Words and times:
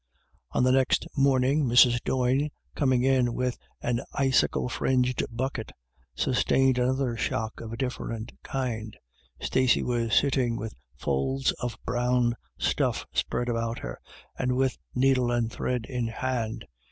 On 0.53 0.63
the 0.63 0.71
next 0.71 1.05
morning, 1.15 1.63
Mrs. 1.67 2.03
Doyne, 2.03 2.49
coming 2.73 3.03
in 3.03 3.35
with 3.35 3.59
an 3.83 4.01
icicle 4.13 4.67
fringed 4.67 5.23
bucket, 5.29 5.71
sustained 6.15 6.79
another 6.79 7.15
shock 7.15 7.61
of 7.61 7.71
a 7.71 7.77
different 7.77 8.31
kind. 8.41 8.97
Stacey 9.39 9.83
was 9.83 10.15
sitting 10.15 10.57
with 10.57 10.73
folds 10.97 11.51
of 11.61 11.77
brown 11.85 12.35
stuff 12.57 13.05
spread 13.13 13.47
about 13.47 13.77
her, 13.77 14.01
and 14.35 14.55
with 14.55 14.79
needle 14.95 15.29
and 15.29 15.51
thread 15.51 15.85
in 15.85 16.07
hand. 16.07 16.65